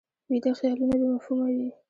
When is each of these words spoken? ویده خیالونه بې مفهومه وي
ویده 0.29 0.51
خیالونه 0.59 0.95
بې 0.99 1.07
مفهومه 1.15 1.47
وي 1.55 1.69